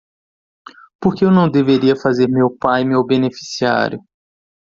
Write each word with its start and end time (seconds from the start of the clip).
Por 0.99 1.13
que 1.13 1.25
eu 1.25 1.29
não 1.29 1.47
deveria 1.47 1.95
fazer 1.95 2.27
meu 2.27 2.49
pai 2.57 2.83
meu 2.83 3.05
beneficiário? 3.05 4.01